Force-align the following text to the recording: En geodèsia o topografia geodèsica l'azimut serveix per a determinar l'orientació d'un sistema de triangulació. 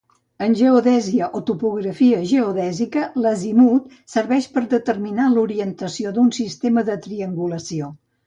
En 0.43 0.53
geodèsia 0.59 1.25
o 1.39 1.41
topografia 1.49 2.21
geodèsica 2.31 3.03
l'azimut 3.25 3.93
serveix 4.15 4.49
per 4.55 4.63
a 4.65 4.69
determinar 4.73 5.29
l'orientació 5.35 6.15
d'un 6.17 6.35
sistema 6.41 6.85
de 6.91 6.97
triangulació. 7.07 7.93